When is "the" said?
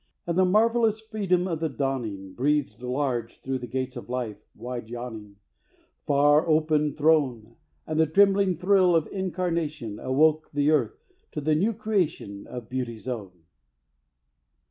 0.35-0.45, 1.59-1.69, 3.59-3.67, 7.99-8.07, 10.53-10.71, 11.39-11.53